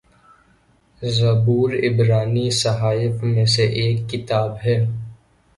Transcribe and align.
زبور 1.01 1.73
عبرانی 1.83 2.49
صحائف 2.53 3.23
میں 3.23 3.45
سے 3.45 3.67
ایک 3.81 4.09
کتاب 4.09 4.55
ہے 4.65 4.77